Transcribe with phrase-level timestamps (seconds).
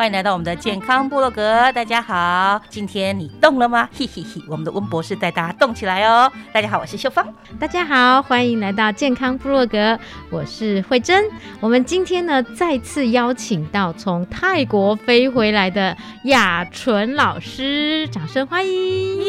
[0.00, 3.86] 欢迎来到我们的健康部落格，大家好，今天你动了吗？
[3.94, 6.32] 嘿嘿嘿，我们的温博士带大家动起来哦。
[6.54, 7.24] 大家好，我是秀芳。
[7.58, 9.98] 大家好，欢迎来到健康部落格，
[10.30, 11.22] 我是慧珍。
[11.60, 15.94] 我们今天呢，再次邀请到从泰国飞回来的
[16.24, 18.72] 雅纯老师，掌声欢迎！
[19.20, 19.26] 主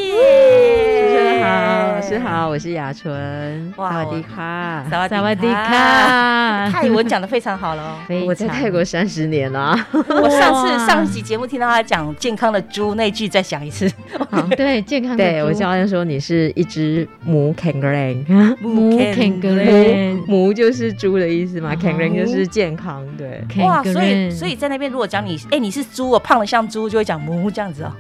[1.10, 3.74] 持人好，老师好，我是雅纯。
[3.76, 7.98] 哇，萨瓦迪卡，萨瓦迪卡，泰文讲的非常好了。
[8.26, 10.62] 我在泰国三十年了，我上。
[10.62, 13.92] 次上一集节目听到他讲健康的猪那句，再讲一次。
[14.56, 23.04] 对，健康的对我教练说你是一只母 kangaroo，母 kangaroo，母就是猪的意思嘛，kangaroo 就是健康。
[23.18, 27.92] 对，哇，所以所以在那边如果讲你，哎，你是猪，我胖的像猪，就会讲母这样子哦。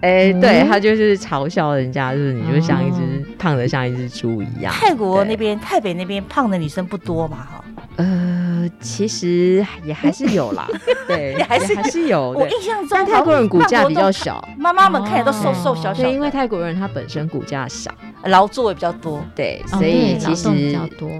[0.00, 2.98] 哎，对他就是嘲笑人家，就是你就像一只
[3.38, 4.70] 胖的像一只猪一样。
[4.70, 7.63] 泰国那边、台北那边胖的女生不多嘛，哈。
[7.96, 10.66] 呃，其实也还是有啦，
[11.06, 12.30] 对，也还是还是有。
[12.30, 16.04] 我印象中，但泰国人骨架比较小，妈妈们看起来都瘦瘦小小。
[16.08, 17.90] 因为泰国人他本身骨架小，
[18.26, 20.48] 劳作也比较多，对，所以其实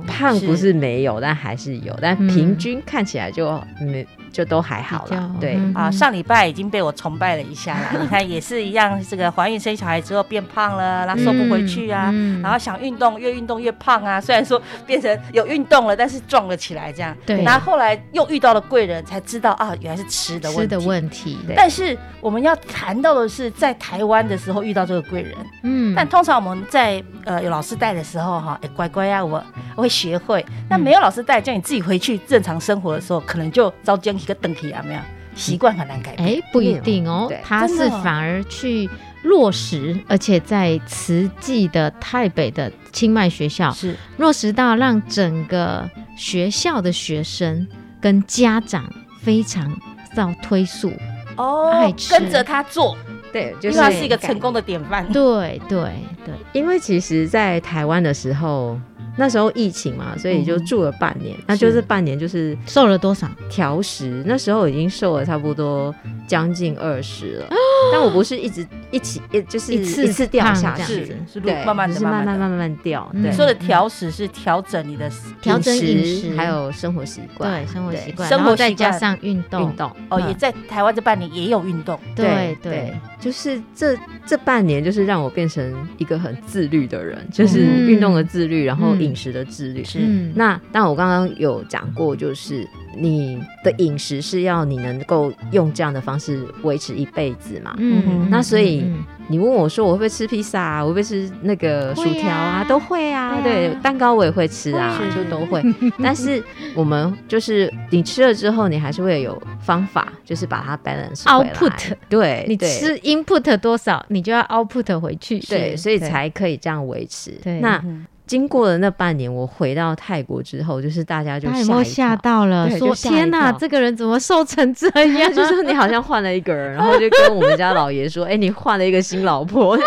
[0.06, 4.06] 胖不是没有，但还是有，但平均看起来就没。
[4.34, 7.87] 就都还好了，对啊，上礼拜已经被我崇拜了一下了。
[8.03, 12.12] 你看也是一样，这个怀孕生小孩之后变胖了，然后瘦不回去啊，
[12.43, 14.19] 然后想运动，越运动越胖啊。
[14.20, 17.16] 虽然说变成有运动了，但是壮了起来这样。
[17.25, 21.38] 对，然后后来又遇到了贵人，才知道啊，原来是吃的吃的问题。
[21.54, 26.94] 但是我们要谈到的是在台湾的时候遇到这个贵人，嗯，但通常我们在
[27.25, 29.43] 呃有老师带的时候哈，哎乖乖啊，我
[29.77, 30.44] 我会学会。
[30.69, 34.15] 那没有老师带，叫你自己回去正常生活的时候，可能就遭殃。
[34.15, 35.00] 一个等题啊，没有
[35.34, 36.28] 习惯很难改变。
[36.28, 38.88] 哎，不一定哦，他是反而去
[39.25, 47.66] 落实，而且在慈济的台北的清迈学校是落实到让整个学校的学生
[48.00, 48.88] 跟家长
[49.21, 49.76] 非常
[50.15, 50.93] 遭推速
[51.37, 52.97] 哦，爱跟着他做，
[53.34, 55.06] 对，就是他是一个成功的典范。
[55.12, 55.91] 对对
[56.25, 58.78] 对，因为其实，在台湾的时候。
[59.17, 63.28] 那时候疫情嘛，所以就住了半年，那就是半年就是瘦了多少？
[63.49, 65.94] 调食那时候已经瘦了差不多
[66.27, 67.47] 将近二十了，
[67.93, 73.09] 但我不是一直一起，就是一次一次掉下去，是对，慢慢是慢慢慢慢掉。
[73.12, 75.11] 你说的调食是调整你的
[75.43, 83.97] 调整饮食，还有生活习惯，对生活习惯，生活再加上运动，运动哦，也在台湾这半年也有运动，对对，就是这
[84.27, 88.95] 这半年就是让我变成一个很自律的人，就是运动的自律，然后。
[88.95, 89.99] 饮食的自律是
[90.35, 97.75] 那，但我刚刚有讲过，就是你的饮食是要你能够用这样的方式维持一辈子嘛？
[97.78, 98.84] 嗯，那所以。
[99.27, 102.62] 你问我说我会不会吃披萨，我会不会吃那个薯条啊？
[102.69, 105.62] 都会啊，对，蛋糕我也会吃啊，就都会。
[106.03, 106.44] 但是
[106.75, 111.94] 我们就是你吃了之后，你还是会有方法，就是把它 balance output。
[112.11, 115.38] 对，你吃 input 多少，你就要 output 回去。
[115.38, 117.32] 对，所以才可以这样维持。
[117.62, 117.82] 那。
[118.26, 121.49] 经过了那半年，我回到泰国之后，就是大家就
[121.85, 124.88] 吓到了，说天哪，这个人怎么瘦成这
[125.19, 125.32] 样？
[125.35, 129.79] 就说你好像换了一个人，然后就跟我们家老爷说，哎，你换了一个新老婆，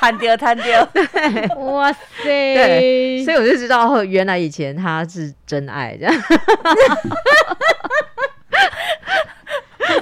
[0.00, 6.14] 贪 掉贪丢，对，哇塞，对，所以我就知道，原来以前他是真爱这样。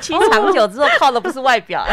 [0.04, 1.84] 期长久之后靠的不是外表，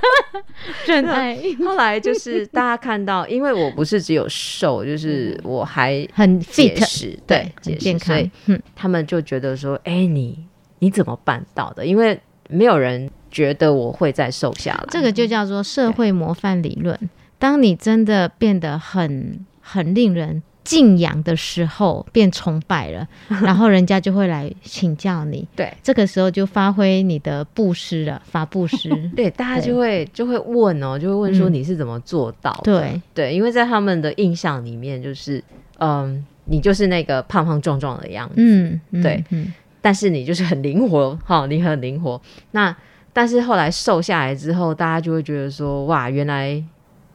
[0.86, 1.36] 真爱。
[1.64, 8.30] 后来就是大家看到，因为我不是只有瘦，就是我还很 fit，对，健康。
[8.46, 10.46] 嗯，他们就觉得说，哎，你
[10.78, 11.84] 你怎么办到的？
[11.84, 12.18] 因为
[12.48, 14.84] 没有人觉得我会再瘦下来。
[14.88, 16.98] 这个就叫做社会模范理论。
[17.38, 20.42] 当你真的变得很很令人。
[20.62, 23.06] 敬仰的时候变崇拜了，
[23.42, 25.46] 然后人家就会来请教你。
[25.56, 28.88] 对，这个时候就发挥你的布施了，法布施。
[29.16, 32.80] 对，大家就会就会问哦，就会问说你是怎么做到的？
[32.80, 35.42] 对对，因为在他们的印象里面，就是
[35.78, 38.34] 嗯，你就是那个胖胖壮壮的样子。
[38.36, 42.20] 嗯，对，嗯，但是你就是很灵活哈，你很灵活。
[42.50, 42.74] 那
[43.12, 46.62] 但是后来瘦下来之后，大家就会觉得说，哇，原来。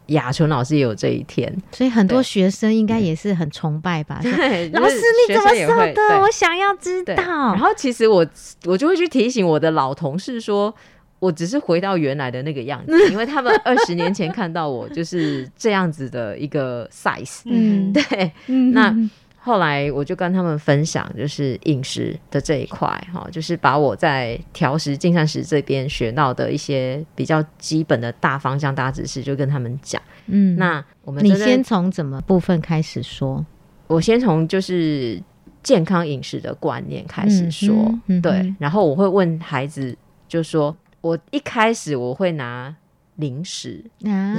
[0.07, 4.19] 雅纯老师也有这一天，所以很多学生应该也是很崇拜吧？
[4.21, 6.21] 对，老师你怎么瘦的？
[6.21, 7.13] 我想要知道。
[7.15, 8.25] 然后其实我
[8.65, 10.73] 我就会去提醒我的老同事说，
[11.19, 17.41] 我只是回到原来的那个样子， 因为他们二十年前看到我就是这样子的一个 size。
[17.45, 18.31] 嗯，对，
[18.73, 18.95] 那。
[19.45, 30.01] 后来我就跟他们分享，就是饮食的这一块，哈，就是把我在调食进膳食这边学到的一些比较基本的大方向、大知识，就跟他们讲。
[30.25, 33.45] 嗯，那我们你先从怎么部分开始说？
[33.85, 35.21] 我先从就是
[35.61, 37.93] 健康饮食的观念开始说，
[38.23, 38.51] 对。
[38.57, 39.95] 然后我会问孩子，
[40.27, 42.75] 就说我一开始我会拿
[43.17, 43.85] 零食，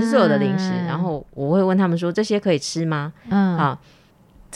[0.01, 3.13] 是所有的零食，然后我会问他们说，这些可以吃吗？
[3.29, 3.81] 嗯，好。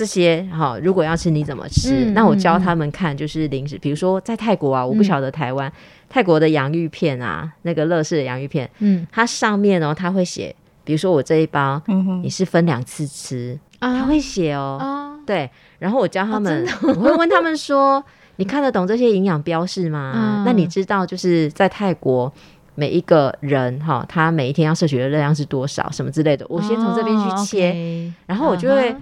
[0.00, 2.06] 这些哈，如果要吃你怎么吃？
[2.14, 5.70] 那我教他们看，就是零食，比如说在泰国啊，我不晓得台湾
[6.08, 11.82] 泰国的洋芋片啊，那个乐事的洋芋片，嗯，它上面哦，它会写，比如说我这一包，
[12.22, 18.02] 你是分两次吃，他会写哦，对，然后我教他们，我会问他们说，
[18.36, 20.44] 你看得懂这些营养标示吗？
[20.46, 22.32] 那你知道就是在泰国
[22.74, 26.46] 每一个人哈，他每一天要摄取的热量是多少，什么之类的？
[26.48, 28.96] 我先从这边去切，然后我就会。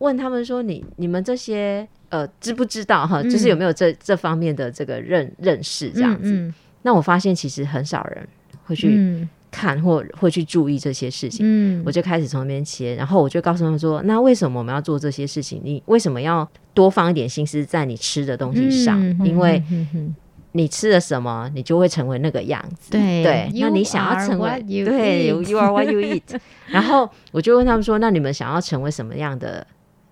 [0.00, 3.22] 问他们说：“你你们这些呃知不知道哈？
[3.22, 6.52] 就是有没有这这方面的这个认认识这样子？
[6.82, 8.26] 那我发现其实很少人
[8.64, 11.44] 会去看或会去注意这些事情。
[11.44, 15.60] 嗯，我就开始从那边切，然后我就告诉他们说：那为什么我们要做这些事情？
[15.62, 18.98] 你为什么要多放一点心思在你吃的东西上？
[19.22, 19.62] 因为
[20.52, 22.92] 你吃了什么，你就会成为那个样子。
[22.92, 26.40] 对对，那你想要成为对，you are what you eat。
[26.68, 29.66] 然后我就问他们说：那你们想要成为什么样的？”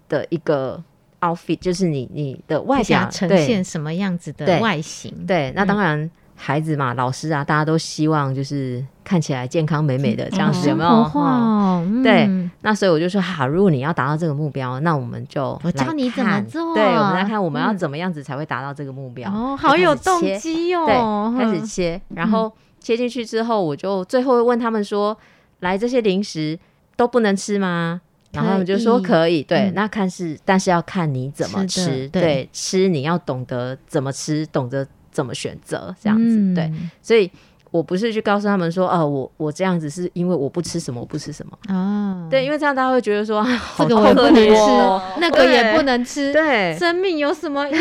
[0.08, 0.82] 的一个
[1.20, 5.12] outfit 就是你你的外表呈现什么样子的外形？
[5.26, 12.02] 对，那当然孩子嘛，老师啊，大家都希望就是看起来健康美美的这样子，有没有？
[12.04, 12.28] 对，
[12.60, 16.74] 那所以我就说，好，如果你要达到这个目标，那我们就我教你怎么做。
[16.74, 19.28] 对，我们来看我们要怎么样子才会达到这个目标。
[19.30, 21.34] 哦，好有动机哦！
[21.36, 25.18] 对，开始切，然后切进去之后，我就最后问他们说
[25.58, 26.56] ：“来，这些零食
[26.96, 28.00] 都不能吃吗？”
[28.30, 36.70] 然后他们就说可以，对，那看是，但是要看你怎么吃，对，吃你要懂得怎么吃，懂得怎么选择，这样子，对，
[37.00, 37.30] 所以
[37.70, 41.58] 我不是去告诉他们说，哦，我我这样子是因为我不吃什么，我不吃什么。
[41.74, 43.42] 啊，对，因为这样大家会觉得说，
[43.78, 47.72] 这个我不能吃，那个也不能吃，对，生命有什么意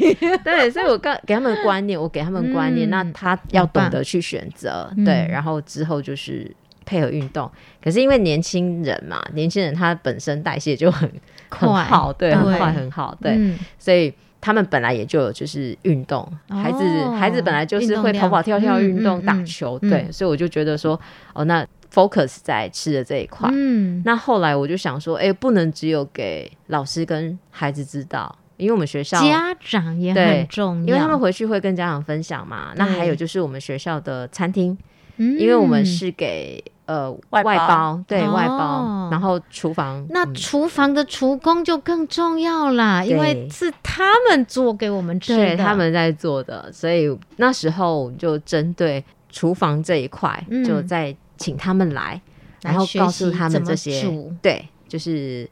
[0.00, 0.14] 义？
[0.42, 6.52] 对，所以我告给他们观念，我给他们观念，那他要懂得去选择，对，然后之后就是。
[6.86, 7.50] 配合运动，
[7.84, 11.06] 可是因为年轻人嘛，年轻人他本身代谢就很
[11.50, 13.38] 很好，对，很快很好，对，
[13.78, 14.10] 所以
[14.40, 20.98] 他们本来也就有就是运动，孩子孩子本来就是会跑跑跳跳运动打球，对，所以我就觉得说，
[21.34, 34.76] 哦，那 focus 在吃的这一块，嗯，那后来我就想说，哎，不能只有给老师跟孩子知道，因为我们学校家长也很重要，因为他们回去会跟家长分享嘛，那还有就是我们学校的餐厅，
[35.18, 36.64] 因为我们是给。
[36.86, 38.02] 呃，外包。
[38.06, 52.20] 对外包，然后厨房那厨房的厨工就更重要啦，因为是他们做给我们吃的，他们在做的，所以那时候就针对厨房这一块，就在请他们来，
[52.60, 54.06] 然后告诉他们这些，
[54.42, 55.48] 对，就是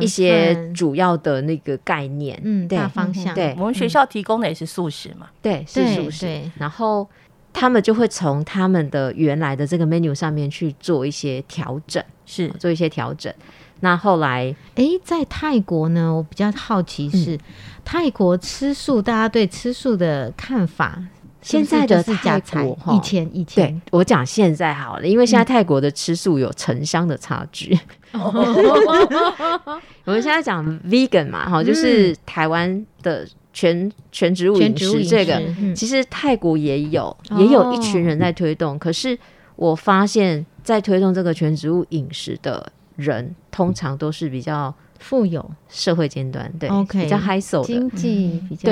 [0.00, 3.34] 一些主要的那个概念，嗯，大方向。
[3.34, 7.06] 对，我们学校提供的也是素食嘛，对，是素食，然后。
[7.52, 13.32] 他们就会从他们的原来的这个 menu 上面去做一些调整，是做一些调整。
[13.80, 17.38] 那后来，哎，在泰国呢，我比较好奇是
[17.84, 21.02] 泰国吃素，大家对吃素的看法。
[21.40, 27.76] 现在的泰国，以前以前，对我讲现在好了，因为现在泰国的吃素有城乡的差距。
[28.12, 33.26] 我们现在讲 vegan 嘛，哈，就是台湾的。
[33.52, 35.42] 全全植物饮食这个，
[35.74, 38.78] 其实泰国也有，也有一群人在推动。
[38.78, 39.18] 可是
[39.56, 48.70] 我发现，在推动这个全植物饮食的人，通常都是比较富有、社会尖端，对，OK，比较 high so 经济比较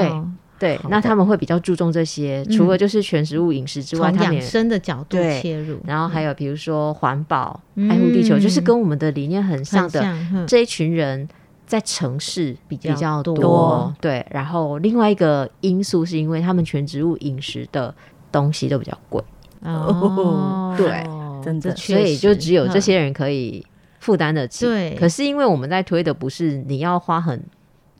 [0.59, 10.03] 对对，那他们会比较注重这些，除了就是全食物饮食之外，从养生的角度切入，然后还有比如说环保、爱护地球，就是跟我们的理念很像的
[10.47, 11.29] 这一群人。
[11.71, 17.95] 在城市比较多，对，然后另外一个因素是因为他们全植物饮食的
[18.33, 19.23] 东西都比较贵，
[19.63, 21.05] 哦，对，
[21.45, 23.65] 真的，所以就只有这些人可以
[24.01, 24.67] 负担得起。
[24.67, 27.41] 对，可是因为我们在推的不是你要花很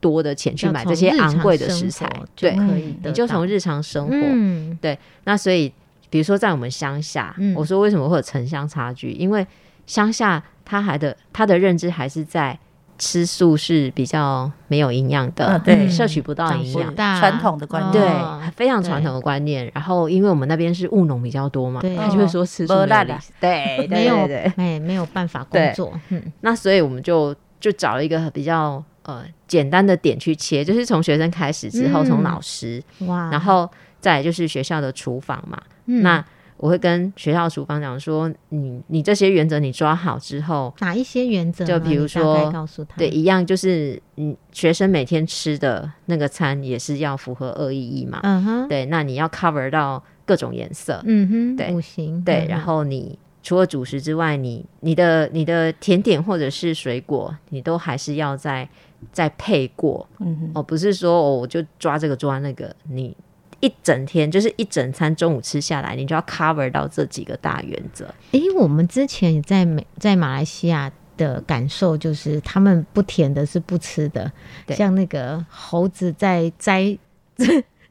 [0.01, 2.57] 多的钱去买这些昂贵的食材，对，
[3.05, 5.73] 你就从日常生活，对，那所以
[6.11, 9.13] 比如说在我们乡下，我说为什么会有城乡差距？
[9.13, 9.47] 因为
[9.87, 12.59] 乡下他还的他的认知还是在。
[13.01, 19.69] 吃素是比较没有营养的，对，摄取不到营养，传统的观念，对，非常传统的观念。
[19.75, 23.07] 然后，因为我们那边是务农比较多嘛，他就会说吃素没有，
[23.41, 24.17] 对，没有，
[24.57, 25.99] 哎，没有办法工作。
[26.11, 33.67] 嗯，那所以我们就就找了一个比较呃简单的点去切，就是从学生开始之后，从老师哇，然后
[33.99, 36.23] 再就是学校的厨房嘛，那。
[36.61, 41.65] 我会跟学校厨房讲说，你你这些原则你抓好之后，哪一些原则？
[41.65, 58.69] 就比如说，告诉他，对，一样就是嗯，学生每天吃的那个餐也是要符合二一一嘛，嗯哼，对，那你要 cover 到各种颜色，嗯哼，对，五行，对，然后你除了主食之外，你你的你的甜点或者是水果，你都还是要再
[59.11, 63.17] 再配过，嗯哼，哦，不是说哦，我就抓这个抓那个，你。
[63.61, 68.13] 一整天就是一整餐，中午吃下来，你就要 cover 到这几个大原则。
[68.33, 74.31] 诶，我们之前在美在马来西亚的感受就是，他们不甜的是不吃的，
[74.69, 76.99] 像那个猴子在摘。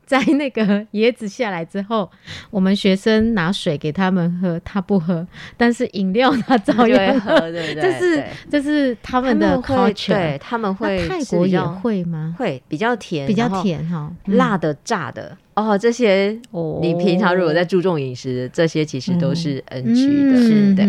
[0.10, 2.10] 在那个椰子下来之后，
[2.50, 5.25] 我们学生拿水给他们喝，他不喝，
[5.56, 7.84] 但是饮料他照样喝，对对？
[7.84, 12.34] 这是这是他们的 culture，对他们会泰国也会吗？
[12.39, 16.36] 会比较甜，比较甜哈，辣的、炸的哦，这些
[16.82, 20.84] 你平常如果在注重饮食，这些其实都是 NG 的，是的。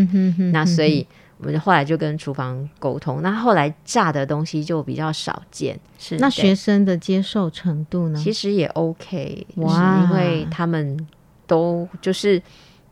[0.51, 1.07] 那所以。
[1.43, 5.79] 我们后来就跟厨房沟通，那后来炸的东西就比较少见。
[5.99, 8.21] 是那学生的接受程度呢？
[8.23, 10.99] 其实也 OK，哇，因为他们
[11.47, 12.43] 都就是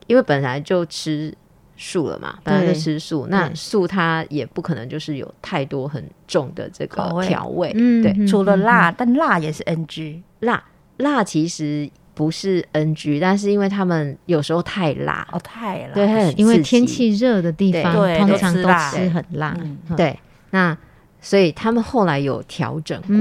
[0.06, 1.32] 因为本来就吃
[1.76, 10.64] 素了嘛，本来就吃素，那素它也不可能就是有太多很重的这个调味，对，除了辣，但辣也是 NG，辣
[10.96, 11.90] 辣其实。
[12.18, 19.56] 不是 NG，但是因为他们有时候太辣哦，太辣，对，因为天气热的地方通常都吃很辣，
[19.96, 20.18] 对。
[20.50, 20.76] 那
[21.20, 23.16] 所以他们后来有调整过。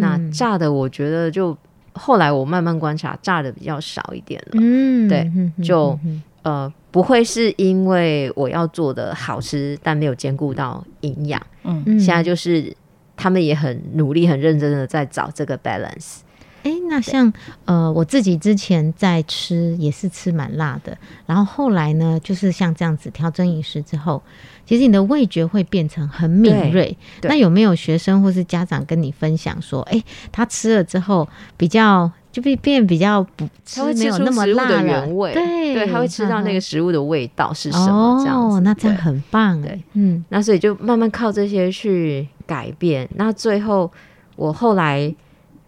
[0.00, 1.56] 那炸的，我觉得就
[1.94, 4.60] 后来我慢慢观察，炸的比较少一点了。
[4.60, 5.32] 嗯，对，
[5.64, 5.98] 就
[6.42, 11.40] 呃不会是因为我要做的好吃，但没有兼顾到营养。
[11.64, 12.70] 嗯，现在就是
[13.16, 16.18] 他们也很努力、很认真的在找这个 balance。
[16.62, 17.32] 哎，那像
[17.64, 24.22] 呃，我自己之前在吃也是吃蛮辣的，然后后来呢，就是像这样子调整饮食之后，
[24.64, 26.96] 其实你的味觉会变成很敏锐。
[27.22, 38.60] 那有没有学生或是家长跟你分享说，哎，他吃了之后比较就变变比较不，他会吃出食物的原味，对，对，他会吃到那个食物的味道是什么这样子。
[38.60, 43.08] 那这样很棒，对，嗯，那所以就慢慢靠这些去改变。
[43.16, 43.90] 那最后
[44.36, 45.12] 我后来。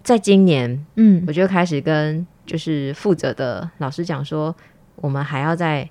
[0.04, 4.54] 在今年，嗯，我就开始跟就是负责的老师讲说，
[4.96, 5.88] 我们还要再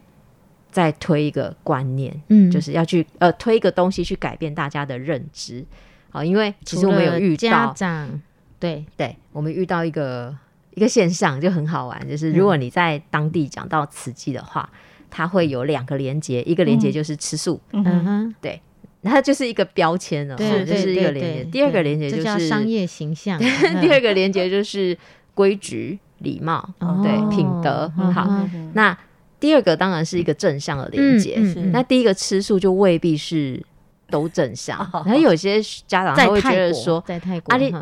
[0.72, 5.66] 再推一个观念，嗯，就是要去呃推一个东西去改变大家的认知，
[6.12, 8.22] 好，因为其实我们有遇到家长，
[8.60, 8.86] 对。
[8.96, 10.34] 对，我们遇到一个
[10.76, 14.70] 一个现象就很好玩，就是如果你在当地讲到慈济的话，
[15.10, 18.62] 它会有两个连接，一个连接就是吃素，嗯哼，对。
[19.04, 21.44] 它就是一个标签了，对，就是一个连接。
[21.52, 23.38] 第二个连接就是商业形象。
[23.82, 24.98] 第二个连接就是
[25.34, 26.68] 规矩、礼貌，
[27.04, 27.92] 对，品德。
[28.14, 28.28] 好，
[28.74, 28.98] 那
[29.42, 31.38] 第二个当然是一个正向的连接。
[31.74, 33.62] 那第一个吃素就未必是
[34.10, 34.78] 都正向。
[35.06, 37.76] 然后有些家长他会觉得说，在泰国，你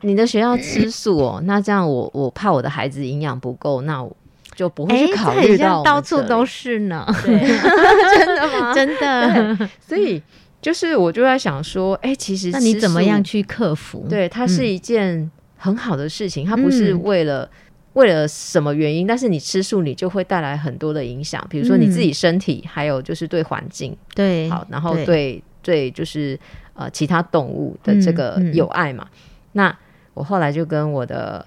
[0.00, 4.16] 你的学校吃素哦，那这样我我怕我的孩子营养不够，那我
[4.54, 5.82] 就不会去考虑到。
[5.82, 8.72] 到处都是呢， 真的吗？
[8.72, 10.22] 真的，所以。
[10.64, 14.06] 就是我就在想说，哎，其实那你怎么样去克服？
[14.08, 17.46] 对，它是一件很好的事情，它不是为了
[17.92, 26.40] 为了什么原因，但是你吃素，你就会带来很多的影响，比如说你自己身体，还有就是对环境，对，好，然后对对，就是
[26.72, 29.06] 呃其他动物的这个友爱嘛。
[29.52, 29.76] 那
[30.14, 31.46] 我后来就跟我的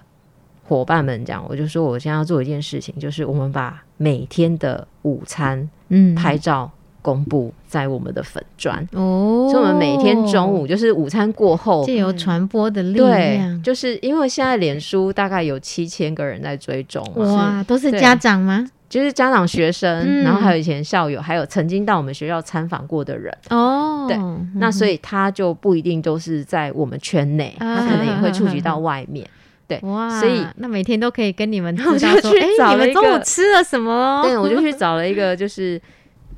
[0.62, 6.70] 伙伴们讲，我就说我现在要做一件事情，就是我们把每天的午餐嗯拍照。
[7.08, 8.76] 公布在我们的粉砖。
[8.92, 18.68] 哦，所以我们每天中午就是午餐过后，借由传播的力量，就是因为现在脸书大概有七千个人在追踪，哇，都是家长吗？
[18.90, 23.34] 就是家长、学生，然后还有以前校友，还有曾经到我们学校参访过的人。
[23.48, 24.04] 哦。
[24.06, 24.16] 对，
[24.56, 29.26] 那所以他就不一定都是在我们圈内，他可能也会触及到外面。
[29.66, 34.22] 对，哇，所以那每天都可以跟你们 知道说，哎，你们中午吃了什么？
[34.24, 35.78] 对，我就去找了一个就是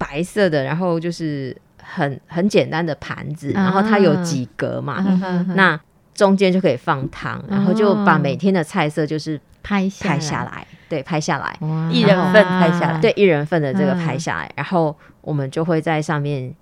[0.01, 4.97] 白色的，然后就是很很简单的盘子，然后它有几格嘛，
[5.55, 5.79] 那
[6.15, 10.67] 中间就可以放汤，然后就把每天的菜色就是拍拍下来。
[10.89, 11.57] 对，拍下来，
[11.93, 16.53] 一人份拍下来，对，一人份的这个拍下来，然后我们就会在上面。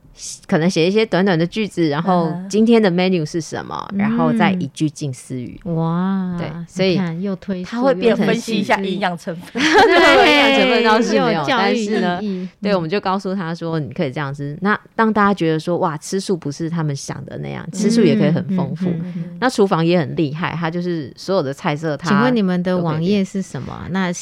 [0.47, 5.59] 可能写一些短短的句子，然后今天的 menu 是什么，然后再一句近似语。
[5.65, 12.21] 哇，对，所以又推它会变分析一下营养成分， 对， 营养成分倒是没有，但是呢，
[12.61, 14.57] 对，我们就告诉他说，你可以这样子。
[14.61, 18.93] 那当大家觉得说，哇，吃素不是他们想的那样，吃素也可以很丰富。
[19.41, 21.97] 那厨房也很厉害，它就是所有的菜色。
[22.05, 23.87] 请问你们的网页是什么？
[23.91, 24.13] 那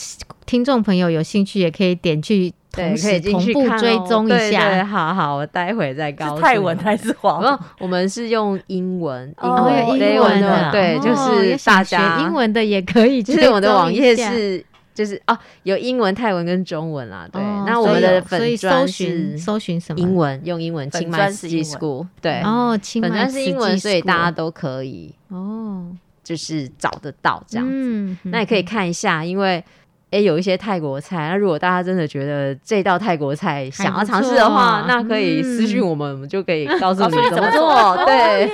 [0.44, 2.52] 听众朋友有兴趣也可以点去。
[2.76, 4.84] 对，可以同步追踪一下。
[4.84, 6.42] 好好，我待会再告诉。
[6.42, 7.58] 泰文还是华文？
[7.80, 13.22] 我们是用英文，英文的，对，就是大家英文的也可以。
[13.22, 14.62] 就是我的网页是，
[14.94, 17.26] 就是哦，有英文、泰文跟中文啦。
[17.32, 20.00] 对，那我们的粉专是搜寻什么？
[20.00, 20.90] 英文，用英文。
[20.90, 25.86] 清迈四季 school，对，哦，粉专是英文，所以大家都可以哦，
[26.22, 28.16] 就是找得到这样子。
[28.24, 29.64] 那也可以看一下，因为。
[30.08, 38.04] 哎，有一些泰国菜，那如果大家真的觉得这道泰国菜想要尝试的话，那可以私信我们，我们就可以告诉你怎么做。
[38.06, 38.48] 对，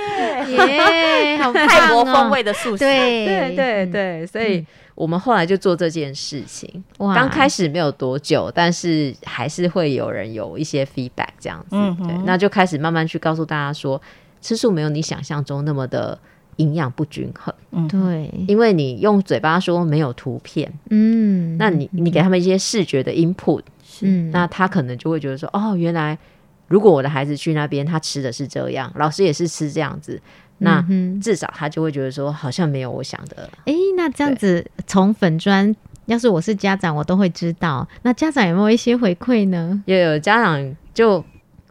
[0.51, 2.79] 耶，好泰国风味的素食。
[2.79, 6.83] 对对对对，所以我们后来就做这件事情。
[6.97, 11.75] 刚开始没有多久，但是还是会有人有一些 feedback 这样子。
[12.03, 14.01] 对，那就开始慢慢去告诉大家说，
[14.41, 16.17] 吃素没有你想象中那么的。
[16.57, 23.61] 营养不均衡，嗯，对，因为你用嘴巴说没有图片，嗯，那你你给他们一些视觉的 input，
[24.01, 26.17] 嗯，那他可能就会觉得说，哦，原来
[26.67, 30.21] 如果我的孩子去那边，他吃的是这样，老师也是吃这样子，
[30.59, 30.85] 那
[31.21, 33.49] 至少他就会觉得说，好像没有我想的。
[33.65, 35.75] 哎，那这样子从粉砖，
[36.05, 37.87] 要是我是家长，我都会知道。
[38.03, 39.81] 那家长有没有一些回馈呢？
[39.85, 41.23] 也有家长就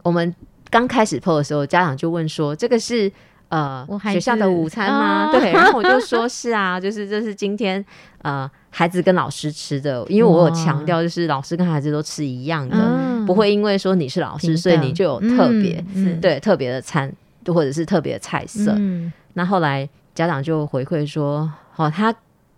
[0.03, 0.35] 我们
[0.69, 3.11] 刚开始 PO 的时候，家长就问说，这个是。
[3.53, 5.29] 呃，学校的午餐吗？
[5.31, 7.85] 对，然后我就说是啊，就是这是今天
[8.23, 12.75] 呃孩子跟老师吃的，因为我有强调，就是老师跟孩子都吃一样的，
[13.27, 15.85] 不会因为说你是老师，所以你就有特别
[16.19, 17.13] 对特别的餐，
[17.45, 18.75] 或者是特别的菜色。
[19.33, 22.11] 那后来家长就回馈说，哦，他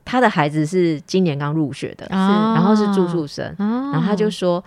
[0.05, 4.63] 他的孩子是今年刚入学的，然后是住宿生，然后他就说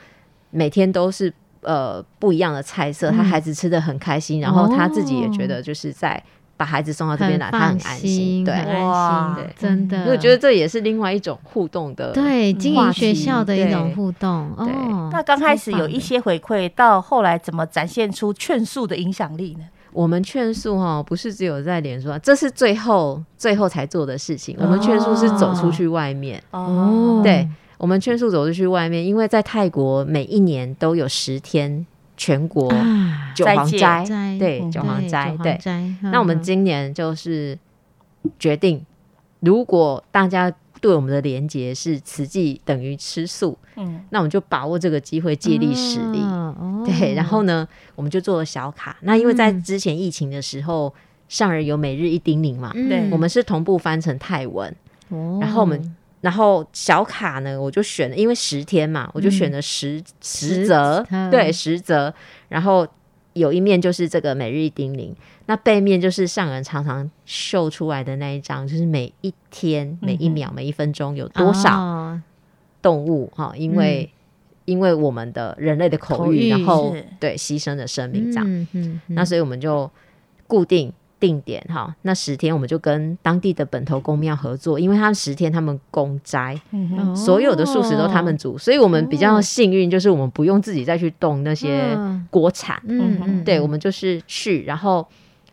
[0.51, 1.33] 每天都是。
[1.69, 6.23] 呃，不一样的菜色，他孩子吃的很开心，然后他自己也觉得就是在
[6.57, 14.51] 把孩子送到这边来，他很安心，对，安心，对，真的，我觉得这也是另外一种互动的，对，经营学校的一种互动。
[14.57, 19.67] 哦，那刚开始有一些回馈，到后来怎么展现出劝诉的影响力呢？
[19.93, 24.57] 我们劝诉哈，不是只有在脸书，这是最后最后才做的事情。
[24.59, 27.47] 我们劝诉是走出去外面，哦，对。
[27.79, 31.87] 我们劝速走出去外面，因为在泰国每一年都有十天
[32.17, 32.69] 全国
[33.35, 34.05] 九皇斋，
[34.37, 35.57] 对九皇斋，对。
[36.03, 37.57] 那我们今年就是
[38.37, 38.85] 决定，
[39.41, 46.19] 如果大家对我们的连接是慈济等于吃素，嗯，那我们就把握这个机会借力使力，
[46.85, 47.15] 对。
[47.15, 48.97] 然后呢，我们就做了小卡。
[49.03, 50.93] 那因为在之前疫情的时候，
[51.29, 54.75] 上人有每日一叮咛嘛，对，我们是同步翻成泰文，
[55.41, 55.95] 然后我们。
[56.21, 62.13] 然后小卡呢，我就选了，因为十天嘛，我就选了十十则，对，十则。
[62.49, 62.87] 然后
[63.35, 65.15] 有一面就是这个每日叮咛，
[65.47, 72.19] 那背面就是上人常常秀出来的那一张，就是每一天、每一秒、每一分钟有多少
[72.83, 74.11] 动物哈，因为
[74.65, 78.67] 因为我们的人类的口欲，然后对牺牲的生命这样，
[79.07, 79.89] 那所以我们就
[80.47, 80.93] 固定。
[81.21, 86.61] 定点哈，那十天我们就跟当地的本头公庙合作，因为他们十天他们公斋，
[87.15, 91.99] 所有的素食都他们煮，所以我们比较幸运，就是我们不用自己再去动那些
[92.31, 95.07] 锅铲，嗯对，我们就是去，然后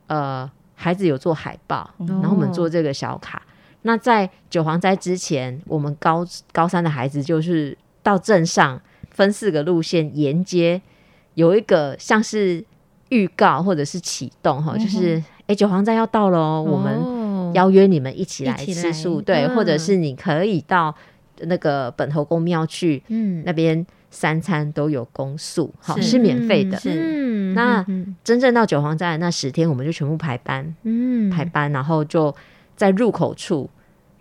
[0.08, 3.42] 呃，孩子有做海报，然后我们做这个小卡。
[3.82, 10.82] 那在九皇斋之前，我们高高三的孩子就是到镇上分四个路线沿街，
[11.34, 12.64] 有一个像是
[13.10, 15.24] 预告或者是启动哈，就是。
[15.48, 20.94] 哎，九皇斋要到了哦，我们邀约你们一起来吃素，对，或者是你可以到
[21.42, 26.18] 那个本头公庙去，嗯，那边三餐都有公素，好是。
[26.18, 26.80] 免费的。
[26.86, 27.86] 嗯那
[28.22, 32.34] 真正到九皇寨那十天，我们就全部排班，嗯，排班，然后就
[32.76, 33.70] 在入口处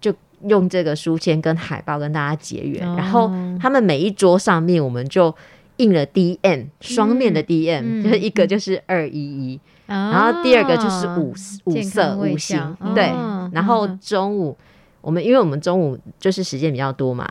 [0.01, 2.87] 就用这个书签跟海报跟大家结缘。
[2.95, 5.35] 然后他们每一桌上面，我们就
[5.79, 13.13] 印了 D M 双面的 D M，就是一个就是二一一，然后第二个就是五五色五行，对。
[13.53, 14.57] 然后中午
[15.01, 17.29] 我们因为我们中午就是时间比较多嘛。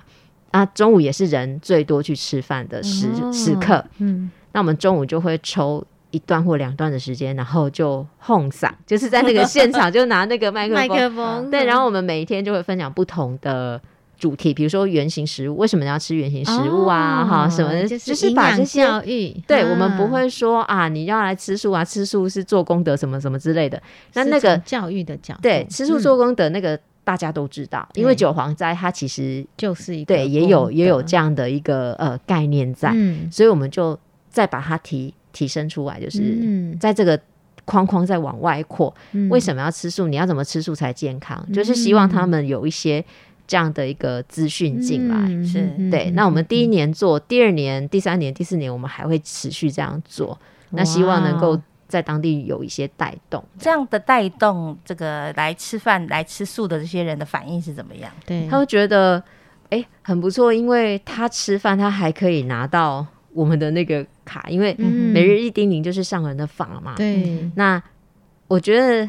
[0.51, 13.81] 啊，中午也是人最多去吃饭的时时刻，嗯，那我们中午就会抽一段或两段的时间，然后就哄嗓，就是在那个现场就拿那个麦克风， 对，然后我们每一天就会分享不同的
[14.23, 17.25] 主题，比如说原型食物，为什么要吃原型食物啊？
[17.25, 23.83] 哈，什么就是把这些教育，对我们不会说啊，你要来吃素啊，吃素是做功德什么什么之类的，
[24.13, 26.79] 那那个教育的角度，对，吃素做功德那个。
[27.05, 32.95] 大家都知道，因为九皇斋它其实就是一个对，也有也有这样的一个呃概念在，
[33.29, 36.39] 所以我们就再把它提提升出来，就是
[36.79, 37.19] 在这个
[37.65, 38.95] 框框再往外扩。
[39.29, 40.07] 为什么要吃素？
[40.07, 41.45] 你要怎么吃素才健康？
[41.51, 43.03] 就是希望他们有一些
[43.53, 46.09] 这样的一个资讯进来，是对。
[46.15, 50.39] 那我们第一年做，第二年、第三年、第四年，我们还会持续这样做。
[50.71, 51.61] 那希望能够。
[51.85, 58.11] 在当地有一些带动，这样的带动，这个来吃饭、来吃素的这些人的反应是怎么样？
[58.25, 59.23] 对他会觉得，
[59.69, 66.95] 哎，很不错，因为他吃饭，他还可以拿到我们的那个卡，因为每日一叮咛就是上人的法嘛。
[66.95, 67.79] 对，那
[68.47, 69.07] 我觉得。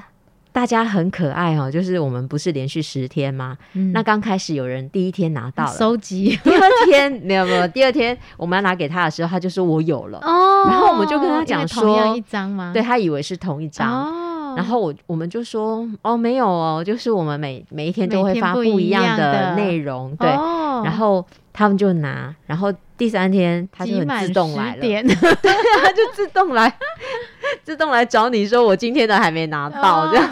[0.55, 3.59] 大家很可爱哦，就是我们不是连续十天吗？
[3.93, 5.73] 那刚开始有人第一天拿到了。
[5.73, 10.21] 收集，第二天没有没有，第二天我们要拿给他的时候，他就说我有了。
[10.23, 12.71] 哦，然后我们就跟他讲说，同样一张吗？
[12.73, 13.91] 对他以为是同一张。
[13.91, 25.03] 哦，然后我我们就说哦没有哦，就是我们每每一天都会发不一样的内容，对，然后他们就拿，然后第三天他就很自动来了， 对，
[25.83, 26.73] 他就自动来。
[27.65, 30.31] 自动来找你说我今天的还没拿到，这样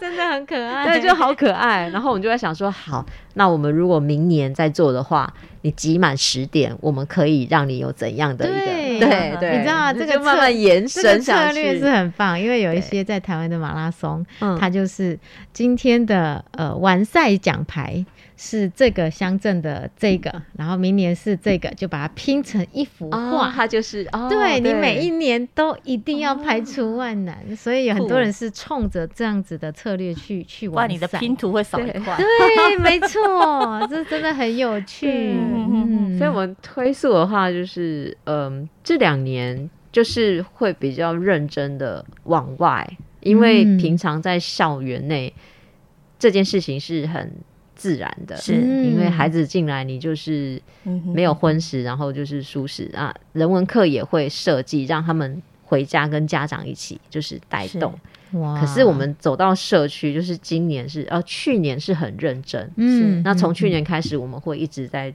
[0.00, 1.88] 真的很可爱，对，就好可爱。
[1.90, 9.06] 然后我们就在想说，好，那我们如果明年再做的话，你集满十点，我们可以让你有怎样的一个？
[9.06, 9.92] 对对，你知道吗？
[9.92, 14.24] 这个慢慢延伸策略是很棒，因为有一些在台湾的马拉松，
[14.58, 15.18] 它就是
[15.52, 18.04] 今天的呃完赛奖牌。
[18.36, 30.90] 是这个乡镇的这个，然后明年是这个，就把它拼成一幅画，它就是对你每一年都一定要排除万难，所以有很多人是冲着这样子的策略去去玩。
[30.90, 35.06] 你的拼图会少一块，对，没错，这真的很有趣。
[35.36, 42.84] 嗯所以，我们推速的话，就是嗯，这两年就是会比较认真的往外，
[43.20, 45.32] 因为平常在校园内
[46.18, 47.32] 这件事情是很。
[47.74, 50.60] 自然的，是因为孩子进来，你就是
[51.12, 53.14] 没有荤食，然后就是素食啊。
[53.32, 57.92] 人文课也会设计，让他们回家跟家长一起就是带动。
[58.32, 58.58] 哇！
[58.58, 65.14] 可是我们走到社区，就是今年是呃去年是很认真，嗯，那从去年开始，我们会一直在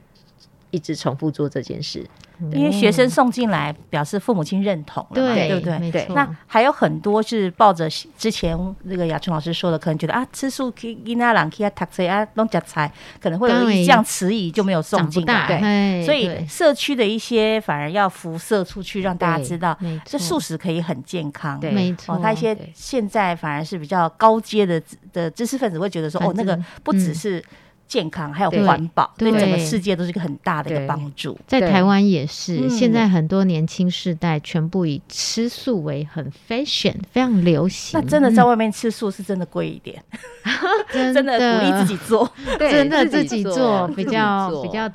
[0.70, 2.06] 一直重复做这件事。
[2.54, 5.90] 因为学生送进来，表示父母亲认同了，对不对？
[5.90, 6.06] 对。
[6.14, 15.46] 那还有很多是抱着之前那个雅春老师说的，可能觉得啊，吃素可以那朗可以读书啊，弄夹菜，可能会有这样迟疑，就没有送进来。
[15.46, 16.02] 对。
[16.02, 21.60] 所以社区的一些反而要辐射出去，让大家知道，这素食可以很健康。
[21.60, 22.18] 对，没错。
[22.22, 27.44] 他一些现在反而是比较高阶的的知识分子会觉得说，哦，那个不只是。
[27.90, 29.32] 健康还有环保，对。
[29.32, 31.36] 整个世界都是一个很大的一个帮助。
[31.48, 37.98] 在台湾也是，现在很多年轻世代全部以吃素为很 fashion，非常流行。
[38.00, 40.00] 那真的在外面吃素是真的贵一点，
[40.92, 44.88] 真的鼓励自己做， 真的自己做比较比较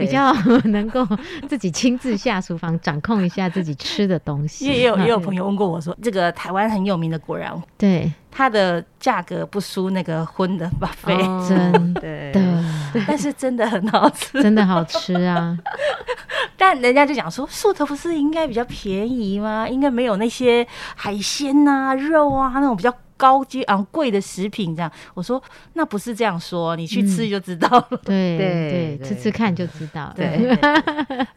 [0.00, 0.32] 比较
[0.70, 1.06] 能够
[1.46, 4.64] 自己亲自下厨房掌控一下自己吃的东西。
[4.64, 8.10] 也有也有朋友问过我说，这个台湾很有名的果然，对。
[8.36, 11.16] 它的价格不输那个荤的巴菲，
[11.48, 12.62] 真的，
[13.08, 15.56] 但是真的很好吃，真的好吃啊！
[16.54, 19.66] 但人家就讲说，素的不是应该比较便宜吗？
[19.66, 24.92] 应该没有那些海鲜呐、肉啊那种比较高级昂贵的食品这样。
[25.14, 27.98] 我说那不是这样说，你去吃就知道了。
[28.04, 28.36] 对
[28.98, 30.12] 对，吃吃看就知道。
[30.14, 30.54] 对，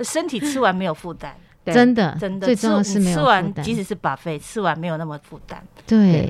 [0.03, 1.33] 身体吃完没有负担。
[1.65, 5.63] 真的真的，最重要是没有吃完，即使是把费吃完没有那么负担。
[5.87, 6.29] 对。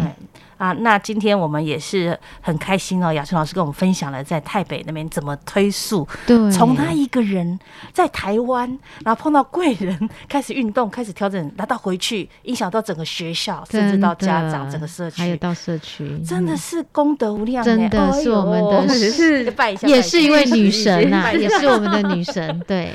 [0.60, 7.58] 啊，那今天我们也是很开心哦，雅春老师跟我们分享了在台北那边怎么推速，对，从他一个人
[7.92, 8.68] 在台湾，
[9.04, 19.50] 然后碰到贵人，开始运动，开始调整，拿到回去，影响到整个学校，甚至到家长，整个社区，还有到社区，真的是功德无量，真的是我们的， 是。
[19.52, 22.92] 拜一下，也是一位女神 呐，也是我们的女神，对。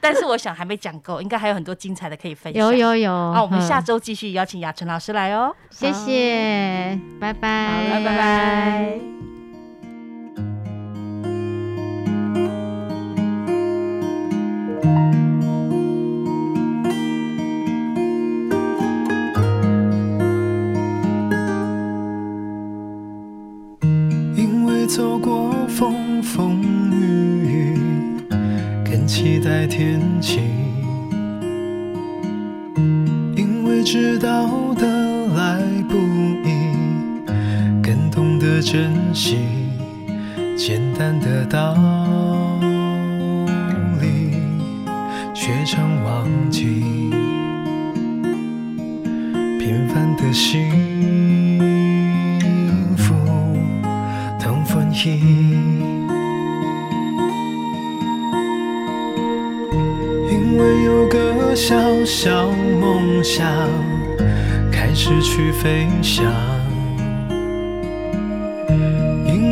[0.00, 2.62] 但是我想还没讲够，应该还有很多精彩的可以分享。
[2.62, 6.98] 有有有，好，我们下周继续邀请雅春老师来哦，谢谢。
[7.20, 8.98] 拜拜，拜拜。
[24.36, 27.78] 因为走过风风雨雨，
[28.84, 30.67] 更期待天晴。
[38.70, 39.38] 珍惜，
[40.54, 41.74] 简单的道
[43.98, 44.36] 理，
[45.32, 46.82] 却常忘记
[49.58, 50.70] 平凡的幸
[52.94, 53.14] 福
[54.38, 55.18] 同分析。
[60.30, 63.50] 因为有个小小梦想，
[64.70, 66.30] 开始去飞翔。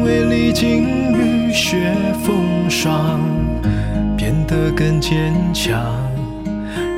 [0.07, 1.93] 历经雨雪
[2.25, 3.21] 风霜，
[4.17, 5.81] 变得更坚强。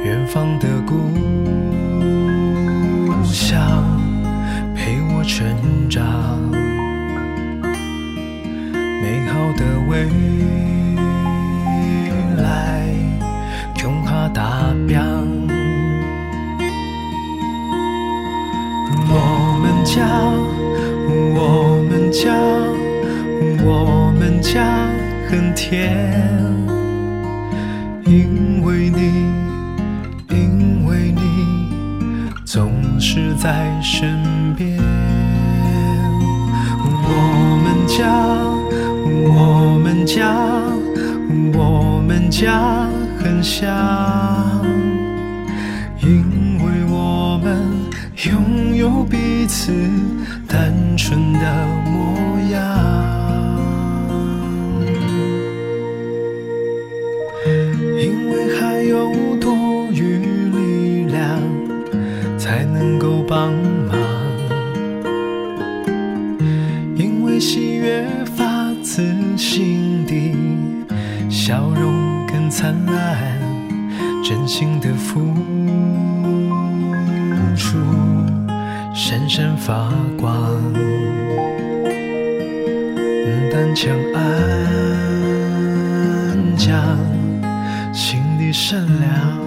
[0.05, 0.95] 远方的故
[3.25, 3.59] 乡
[4.75, 6.05] 陪我成长，
[9.03, 10.07] 美好的未
[12.43, 12.87] 来
[13.81, 15.03] 恐怕达标。
[19.11, 20.07] 我们家，
[21.35, 22.58] 我们家。
[24.41, 24.89] 家
[25.29, 25.95] 很甜，
[28.05, 29.27] 因为你，
[30.31, 34.79] 因为你总是在身边。
[37.11, 38.05] 我们家，
[39.35, 40.35] 我们家，
[41.55, 42.87] 我们家
[43.19, 43.69] 很像，
[46.01, 47.59] 因为我们
[48.27, 49.73] 拥有彼此
[50.47, 52.88] 单纯的模样。
[74.29, 75.35] 真心的付
[77.57, 77.79] 出
[78.95, 80.31] 闪闪发光，
[83.51, 84.21] 单枪安
[86.59, 86.77] 将，
[87.95, 89.38] 心地善良。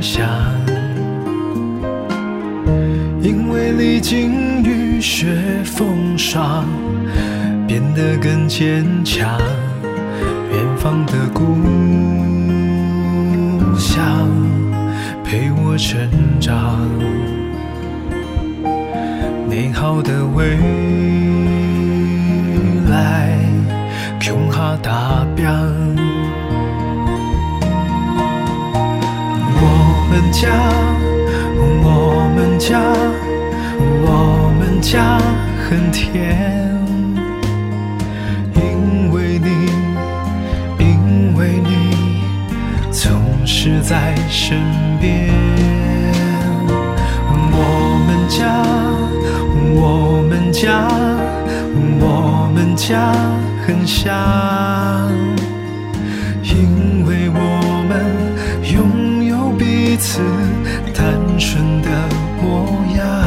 [0.00, 0.26] 想，
[3.20, 5.26] 因为历经雨雪
[5.64, 6.64] 风霜，
[7.66, 9.38] 变得更坚强。
[10.52, 11.58] 远方的故
[13.78, 14.26] 乡
[15.22, 16.08] 陪我成
[16.40, 16.80] 长，
[19.48, 20.56] 美好的未
[22.88, 23.38] 来，
[24.18, 25.10] 恐怕达。
[30.10, 30.48] 们家，
[31.56, 32.80] 我们家，
[34.02, 35.18] 我们家
[35.68, 36.76] 很甜，
[38.56, 39.48] 因为你，
[40.78, 42.24] 因为你
[42.90, 43.12] 总
[43.46, 44.58] 是在身
[45.00, 45.30] 边。
[47.52, 48.64] 我们家，
[49.76, 50.88] 我们家，
[52.00, 53.12] 我们家
[53.64, 54.10] 很香，
[60.00, 60.18] 此
[60.94, 61.88] 单纯的
[62.40, 62.64] 模
[62.96, 63.19] 样，